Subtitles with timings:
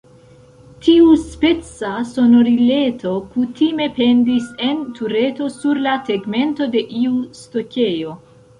[0.85, 8.19] Tiuspeca sonorileto kutime pendis en tureto sur la tegmento de iu stokejo.